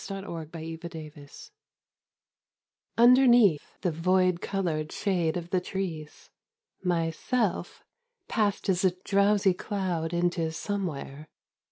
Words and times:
SEAS 0.03 0.23
OF 0.23 0.55
LONELINESS 0.55 1.51
Underneath 2.97 3.79
the 3.81 3.91
void 3.91 4.41
coloured 4.41 4.91
shade 4.91 5.37
of 5.37 5.51
the 5.51 5.61
trees, 5.61 6.27
my' 6.81 7.11
self' 7.11 7.83
passed 8.27 8.67
as 8.67 8.83
a 8.83 8.95
drowsy 9.03 9.53
cloud 9.53 10.11
into 10.11 10.51
Somewhere. 10.51 11.27